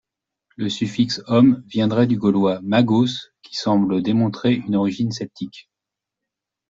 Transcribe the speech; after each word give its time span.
Le 0.55 0.67
suffixe 0.67 1.21
-om 1.27 1.61
viendrait 1.67 2.07
du 2.07 2.17
gaulois 2.17 2.59
magos, 2.63 3.29
qui 3.43 3.55
semble 3.55 4.01
démontrer 4.01 4.55
une 4.65 4.75
origine 4.75 5.11
celtique. 5.11 5.69